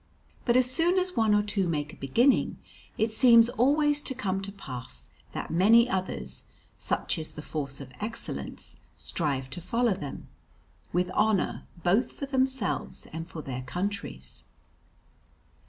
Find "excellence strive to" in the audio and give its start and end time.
8.01-9.61